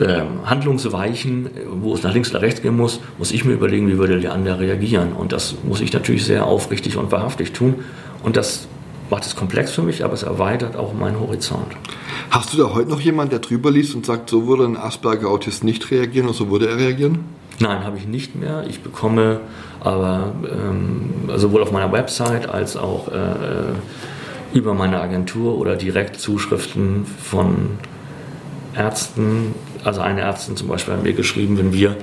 [0.00, 3.98] ähm, Handlungsweichen, wo es nach links oder rechts gehen muss, muss ich mir überlegen, wie
[3.98, 5.12] würde Leander reagieren.
[5.12, 7.76] Und das muss ich natürlich sehr aufrichtig und wahrhaftig tun.
[8.22, 8.68] Und das
[9.10, 11.66] macht es komplex für mich, aber es erweitert auch meinen Horizont.
[12.30, 15.64] Hast du da heute noch jemanden, der drüber liest und sagt, so würde ein Asperger-Autist
[15.64, 17.24] nicht reagieren oder so würde er reagieren?
[17.58, 18.64] Nein, habe ich nicht mehr.
[18.68, 19.40] Ich bekomme
[19.80, 27.04] aber ähm, sowohl auf meiner Website als auch äh, über meine Agentur oder direkt Zuschriften
[27.04, 27.78] von
[28.74, 29.54] Ärzten.
[29.84, 31.96] Also eine Ärztin zum Beispiel hat mir geschrieben, wenn wir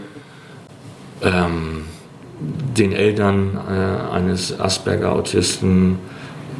[1.21, 1.85] ähm,
[2.39, 5.99] den Eltern äh, eines Asperger-Autisten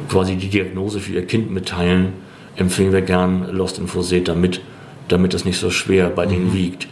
[0.08, 2.14] quasi die Diagnose für ihr Kind mitteilen,
[2.56, 4.60] empfehlen wir gern Lost in Foseta mit,
[5.08, 6.88] damit es nicht so schwer bei denen wiegt.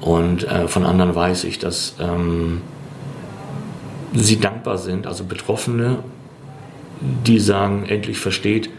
[0.00, 2.62] Und äh, von anderen weiß ich, dass ähm,
[4.14, 5.98] sie dankbar sind, also Betroffene,
[7.26, 8.70] die sagen, endlich versteht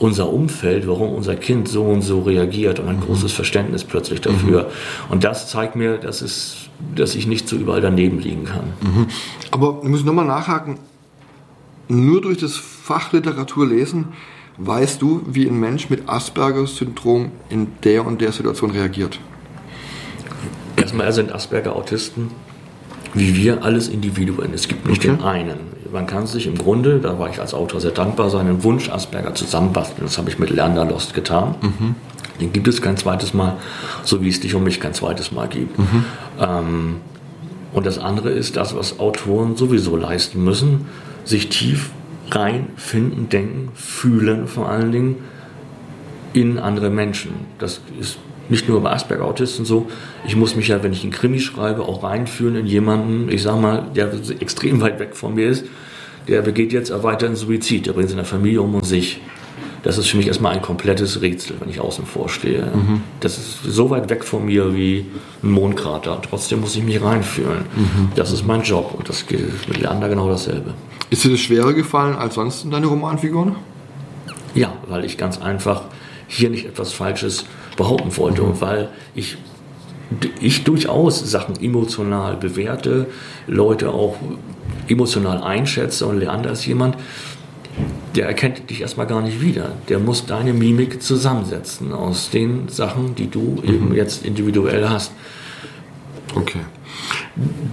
[0.00, 4.70] unser Umfeld, warum unser Kind so und so reagiert und ein großes Verständnis plötzlich dafür.
[5.10, 6.56] Und das zeigt mir, dass, es,
[6.96, 8.72] dass ich nicht so überall daneben liegen kann.
[9.50, 10.78] Aber ich muss nochmal nachhaken.
[11.88, 14.06] Nur durch das Fachliteratur lesen,
[14.56, 19.18] weißt du, wie ein Mensch mit Asperger-Syndrom in der und der Situation reagiert.
[20.76, 22.30] Erstmal sind Asperger Autisten,
[23.12, 24.54] wie wir, alles Individuen.
[24.54, 25.16] Es gibt nicht Okay.
[25.16, 25.58] den einen.
[25.92, 29.34] Man kann sich im Grunde, da war ich als Autor sehr dankbar, seinen Wunsch Asperger
[29.34, 30.06] zusammenbasteln.
[30.06, 31.54] Das habe ich mit Lerner Lost getan.
[32.40, 33.56] Den gibt es kein zweites Mal,
[34.02, 35.78] so wie es dich und mich kein zweites Mal gibt.
[36.40, 36.96] Ähm,
[37.72, 40.86] und das andere ist das, was Autoren sowieso leisten müssen,
[41.24, 41.90] sich tief
[42.30, 45.16] reinfinden, denken, fühlen vor allen Dingen
[46.32, 47.32] in andere Menschen.
[47.58, 48.18] Das ist
[48.50, 49.88] nicht nur bei Asperger-Autisten so.
[50.26, 53.60] Ich muss mich ja, wenn ich einen Krimi schreibe, auch reinfühlen in jemanden, ich sag
[53.60, 55.64] mal, der extrem weit weg von mir ist.
[56.28, 59.20] Der begeht jetzt erweiterten Suizid, der bringt seine Familie um und sich.
[59.82, 62.70] Das ist für mich erstmal ein komplettes Rätsel, wenn ich außen vor stehe.
[63.20, 65.06] Das ist so weit weg von mir wie
[65.42, 66.20] ein Mondkrater.
[66.28, 67.64] Trotzdem muss ich mich reinfühlen.
[68.14, 70.74] Das ist mein Job und das gilt mit Leander genau dasselbe.
[71.08, 73.56] Ist dir das schwerer gefallen als sonst in deine Romanfiguren?
[74.54, 75.84] Ja, weil ich ganz einfach
[76.28, 79.36] hier nicht etwas Falsches behaupten wollte und weil ich,
[80.40, 83.06] ich durchaus Sachen emotional bewerte,
[83.46, 84.16] Leute auch
[84.88, 86.96] emotional einschätze und Leander ist jemand,
[88.16, 89.72] der erkennt dich erstmal gar nicht wieder.
[89.88, 95.12] Der muss deine Mimik zusammensetzen aus den Sachen, die du eben jetzt individuell hast.
[96.34, 96.60] Okay.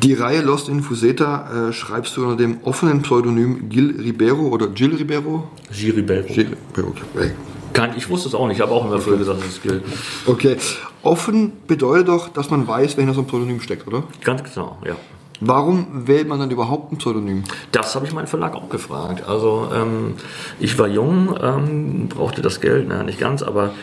[0.02, 4.68] Die Reihe Lost in Fuseta äh, schreibst du unter dem offenen Pseudonym Gil Ribeiro oder
[4.68, 5.50] Gil Ribeiro?
[5.72, 6.28] Giribello.
[6.28, 7.32] Gil Ribeiro, okay.
[7.78, 9.84] Kann, ich wusste es auch nicht, ich habe auch immer früher gesagt, dass es gilt.
[10.26, 10.58] Okay.
[11.04, 14.02] Offen bedeutet doch, dass man weiß, wer hinter so einem Pseudonym steckt, oder?
[14.24, 14.96] Ganz genau, ja.
[15.42, 17.44] Warum wählt man dann überhaupt ein Pseudonym?
[17.72, 19.28] Das habe ich meinen Verlag auch gefragt.
[19.28, 20.16] Also ähm,
[20.60, 23.74] ich war jung, ähm, brauchte das Geld, naja, nicht ganz, aber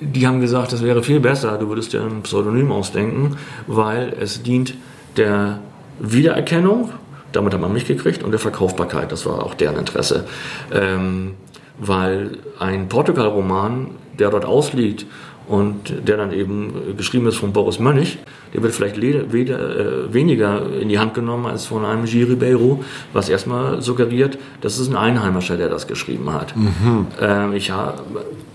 [0.00, 4.42] die haben gesagt, das wäre viel besser, du würdest dir ein Pseudonym ausdenken, weil es
[4.42, 4.72] dient
[5.18, 5.58] der
[6.00, 6.92] Wiedererkennung,
[7.32, 10.26] damit hat man mich gekriegt, und der Verkaufbarkeit, das war auch deren Interesse.
[10.72, 11.34] Ähm,
[11.78, 15.06] weil ein Portugal-Roman, der dort ausliegt
[15.46, 18.18] und der dann eben geschrieben ist von Boris Mönch,
[18.54, 22.22] der wird vielleicht weder, äh, weniger in die Hand genommen als von einem G.
[22.22, 22.82] Ribeiro,
[23.12, 26.56] was erstmal suggeriert, dass es ein Einheimischer, der das geschrieben hat.
[26.56, 27.08] Mhm.
[27.20, 27.72] Äh, ich,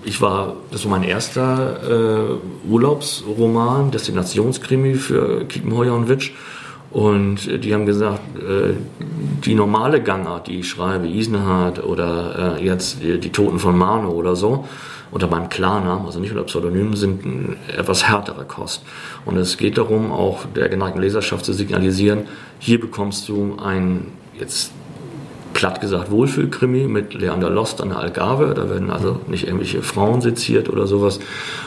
[0.05, 6.31] ich war, das war mein erster äh, Urlaubsroman, Destinationskrimi für Kiepenheuer und Witsch.
[6.91, 8.73] Und die haben gesagt, äh,
[9.45, 14.35] die normale Gangart, die ich schreibe, Isenhardt oder äh, jetzt die Toten von Mano oder
[14.35, 14.65] so,
[15.11, 18.83] unter meinem Klarnamen, also nicht unter Pseudonym, sind etwas härtere Kost.
[19.25, 22.23] Und es geht darum, auch der geneigten Leserschaft zu signalisieren,
[22.59, 24.07] hier bekommst du ein
[24.39, 24.71] jetzt
[25.53, 28.53] platt gesagt Wohlfühlkrimi mit Leander Lost an der Algarve.
[28.53, 31.19] Da werden also nicht irgendwelche Frauen seziert oder sowas.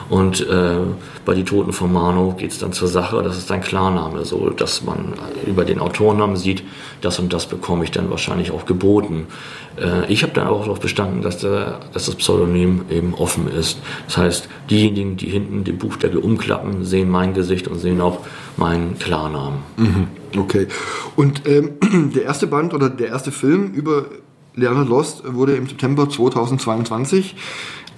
[0.08, 0.76] Und äh,
[1.24, 3.22] bei Die Toten von Mano geht es dann zur Sache.
[3.22, 5.14] Das ist ein Klarname, so dass man
[5.46, 6.62] über den Autorennamen sieht,
[7.00, 9.26] das und das bekomme ich dann wahrscheinlich auch geboten.
[9.80, 13.78] Äh, ich habe dann auch darauf bestanden, dass, der, dass das Pseudonym eben offen ist.
[14.06, 18.20] Das heißt, diejenigen, die hinten den Buchdeckel umklappen, sehen mein Gesicht und sehen auch
[18.56, 19.60] meinen Klarnamen.
[19.76, 20.21] Mhm.
[20.36, 20.66] Okay.
[21.16, 21.72] Und ähm,
[22.14, 24.06] der erste Band oder der erste Film über
[24.54, 27.36] Leonard Lost wurde im September 2022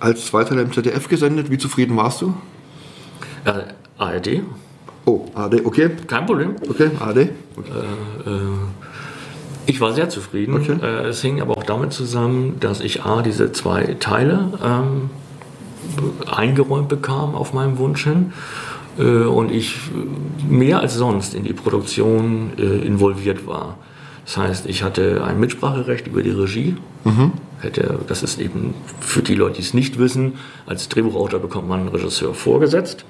[0.00, 1.50] als Zweiteiler im ZDF gesendet.
[1.50, 2.34] Wie zufrieden warst du?
[3.44, 3.62] Äh,
[3.98, 4.42] ARD.
[5.04, 5.90] Oh, ARD, okay.
[6.06, 6.56] Kein Problem.
[6.68, 7.30] Okay, ARD.
[7.56, 7.70] Okay.
[8.26, 8.36] Äh, äh,
[9.66, 10.54] ich war sehr zufrieden.
[10.54, 10.76] Okay.
[10.82, 15.10] Äh, es hing aber auch damit zusammen, dass ich A, diese zwei Teile ähm,
[16.30, 18.32] eingeräumt bekam auf meinem Wunsch hin
[19.02, 19.76] und ich
[20.48, 23.76] mehr als sonst in die Produktion äh, involviert war.
[24.24, 26.76] Das heißt, ich hatte ein Mitspracherecht über die Regie.
[27.04, 27.32] Mhm.
[27.60, 30.34] Hätte, das ist eben für die Leute, die es nicht wissen,
[30.66, 33.04] als Drehbuchautor bekommt man einen Regisseur vorgesetzt.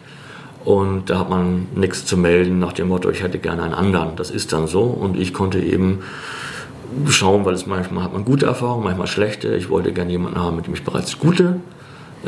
[0.64, 4.16] Und da hat man nichts zu melden nach dem Motto, ich hätte gerne einen anderen.
[4.16, 4.82] Das ist dann so.
[4.82, 6.00] Und ich konnte eben
[7.08, 9.54] schauen, weil es manchmal hat man gute Erfahrungen, manchmal schlechte.
[9.56, 11.73] Ich wollte gerne jemanden haben, mit dem ich bereits gute äh,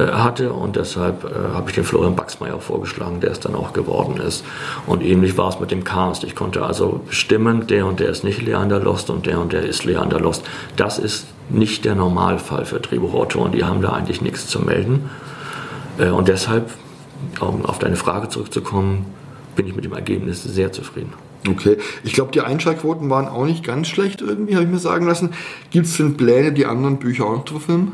[0.02, 4.18] hatte und deshalb äh, habe ich den Florian Baxmeier vorgeschlagen, der es dann auch geworden
[4.18, 4.44] ist.
[4.86, 6.24] Und ähnlich war es mit dem Cast.
[6.24, 9.62] Ich konnte also bestimmen, der und der ist nicht Leander Lost und der und der
[9.62, 10.44] ist Leander Lost.
[10.76, 15.10] Das ist nicht der Normalfall für Drehbuchautoren, die haben da eigentlich nichts zu melden.
[15.98, 16.70] Äh, und deshalb,
[17.40, 19.06] um auf deine Frage zurückzukommen,
[19.54, 21.12] bin ich mit dem Ergebnis sehr zufrieden.
[21.48, 25.06] Okay, ich glaube, die Einschaltquoten waren auch nicht ganz schlecht irgendwie, habe ich mir sagen
[25.06, 25.30] lassen.
[25.70, 27.92] Gibt es denn Pläne, die anderen Bücher auch noch zu verfilmen?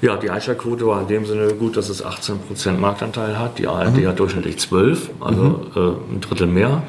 [0.00, 3.58] Ja, die Einschaltquote war in dem Sinne gut, dass es 18% Marktanteil hat.
[3.58, 4.06] Die ARD mhm.
[4.08, 5.60] hat durchschnittlich 12, also mhm.
[5.74, 6.82] äh, ein Drittel mehr.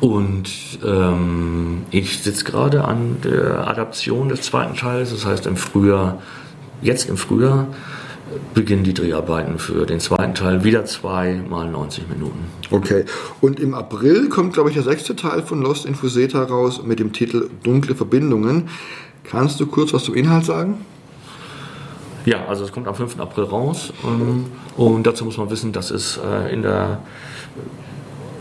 [0.00, 0.50] Und
[0.84, 5.10] ähm, ich sitze gerade an der Adaption des zweiten Teils.
[5.10, 6.20] Das heißt, im Frühjahr,
[6.82, 7.68] jetzt im Frühjahr,
[8.54, 10.64] beginnen die Dreharbeiten für den zweiten Teil.
[10.64, 12.44] Wieder zwei mal 90 Minuten.
[12.70, 13.04] Okay.
[13.40, 16.98] Und im April kommt, glaube ich, der sechste Teil von Lost in Fuseta raus mit
[16.98, 18.68] dem Titel Dunkle Verbindungen.
[19.24, 20.84] Kannst du kurz was zum Inhalt sagen?
[22.26, 23.20] Ja, also es kommt am 5.
[23.20, 23.92] April raus.
[24.04, 26.98] Ähm, und dazu muss man wissen, dass es äh, in der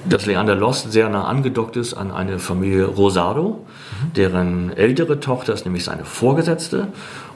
[0.07, 3.65] dass Leander Lost sehr nah angedockt ist an eine Familie Rosado,
[4.15, 6.89] deren ältere Tochter ist nämlich seine Vorgesetzte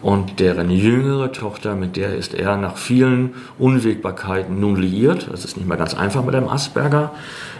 [0.03, 5.29] und deren jüngere Tochter, mit der ist er nach vielen Unwägbarkeiten nun liiert.
[5.33, 7.13] Es ist nicht mehr ganz einfach mit einem Asperger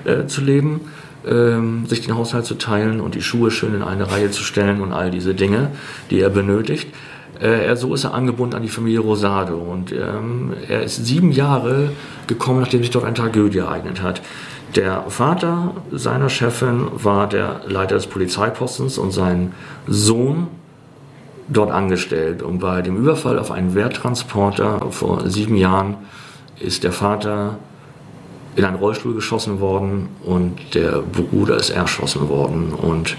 [0.06, 0.82] äh, zu leben,
[1.26, 4.80] ähm, sich den Haushalt zu teilen und die Schuhe schön in eine Reihe zu stellen
[4.80, 5.72] und all diese Dinge,
[6.12, 6.88] die er benötigt.
[7.42, 11.32] Äh, er, so ist er angebunden an die Familie Rosado und ähm, er ist sieben
[11.32, 11.92] Jahre
[12.28, 14.22] gekommen, nachdem sich dort eine Tragödie ereignet hat.
[14.76, 19.54] Der Vater seiner Chefin war der Leiter des Polizeipostens und sein
[19.88, 20.48] Sohn
[21.48, 22.44] dort angestellt.
[22.44, 25.98] Und bei dem Überfall auf einen Werttransporter vor sieben Jahren
[26.60, 27.58] ist der Vater
[28.56, 32.74] in einen Rollstuhl geschossen worden und der Bruder ist erschossen worden.
[32.74, 33.16] Und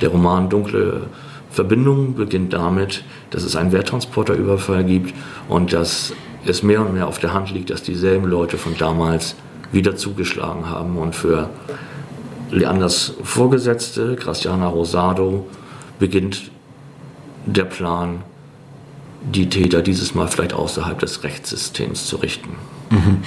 [0.00, 1.08] der Roman Dunkle
[1.54, 5.14] Verbindung beginnt damit, dass es einen Werttransporterüberfall gibt
[5.48, 6.12] und dass
[6.44, 9.36] es mehr und mehr auf der Hand liegt, dass dieselben Leute von damals
[9.72, 10.98] wieder zugeschlagen haben.
[10.98, 11.50] Und für
[12.50, 15.46] Leanders Vorgesetzte, Graciana Rosado,
[15.98, 16.50] beginnt
[17.46, 18.22] der Plan,
[19.22, 22.50] die Täter dieses Mal vielleicht außerhalb des Rechtssystems zu richten.
[22.90, 23.18] Mhm.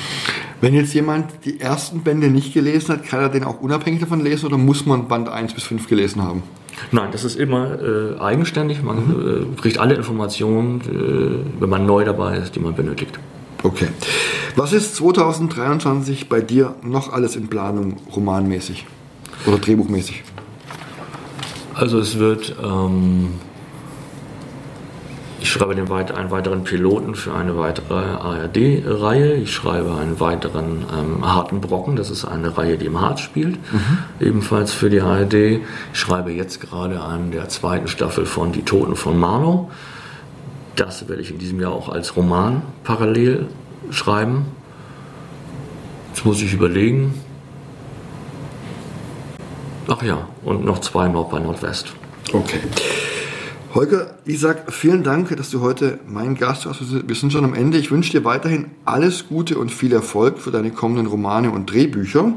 [0.62, 4.24] Wenn jetzt jemand die ersten Bände nicht gelesen hat, kann er den auch unabhängig davon
[4.24, 6.44] lesen oder muss man Band 1 bis 5 gelesen haben?
[6.92, 8.84] Nein, das ist immer äh, eigenständig.
[8.84, 9.54] Man mhm.
[9.54, 13.20] äh, kriegt alle Informationen, äh, wenn man neu dabei ist, die man benötigt.
[13.63, 13.88] Okay.
[14.56, 18.86] Was ist 2023 bei dir noch alles in Planung, romanmäßig
[19.46, 20.24] oder drehbuchmäßig?
[21.74, 23.34] Also es wird ähm,
[25.48, 29.36] ich schreibe den einen weiteren Piloten für eine weitere ARD-Reihe.
[29.36, 31.95] Ich schreibe einen weiteren ähm, Harten Brocken.
[31.95, 33.56] Das ist eine Reihe, die im Harz spielt.
[33.72, 33.98] Mhm.
[34.20, 35.34] Ebenfalls für die ARD.
[35.34, 35.62] Ich
[35.93, 39.72] schreibe jetzt gerade an der zweiten Staffel von Die Toten von Marlow.
[40.76, 43.45] Das werde ich in diesem Jahr auch als Roman parallel
[43.89, 44.48] schreiben.
[46.14, 47.14] Jetzt muss ich überlegen.
[49.88, 51.93] Ach ja, und noch zwei Nord bei Nordwest.
[52.34, 52.60] Okay.
[53.78, 56.82] Holger, ich sage vielen Dank, dass du heute mein Gast warst.
[57.07, 57.78] Wir sind schon am Ende.
[57.78, 62.34] Ich wünsche dir weiterhin alles Gute und viel Erfolg für deine kommenden Romane und Drehbücher.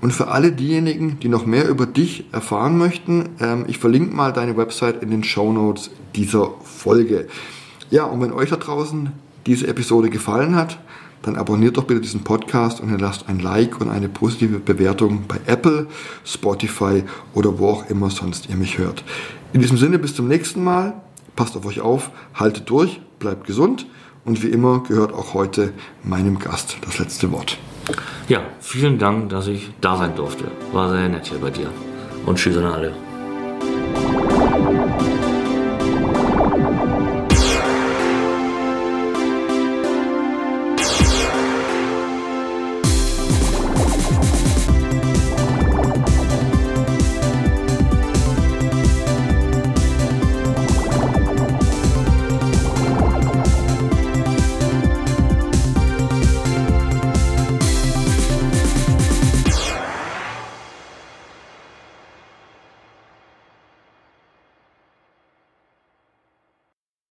[0.00, 4.32] Und für alle diejenigen, die noch mehr über dich erfahren möchten, ähm, ich verlinke mal
[4.32, 7.28] deine Website in den Show Notes dieser Folge.
[7.90, 9.12] Ja, und wenn euch da draußen
[9.44, 10.78] diese Episode gefallen hat,
[11.20, 15.40] dann abonniert doch bitte diesen Podcast und hinterlasst ein Like und eine positive Bewertung bei
[15.44, 15.88] Apple,
[16.24, 17.04] Spotify
[17.34, 19.04] oder wo auch immer sonst ihr mich hört.
[19.54, 20.94] In diesem Sinne bis zum nächsten Mal.
[21.36, 23.86] Passt auf euch auf, haltet durch, bleibt gesund
[24.24, 27.56] und wie immer gehört auch heute meinem Gast das letzte Wort.
[28.28, 30.44] Ja, vielen Dank, dass ich da sein durfte.
[30.72, 31.70] War sehr nett hier bei dir.
[32.26, 32.94] Und tschüss an alle.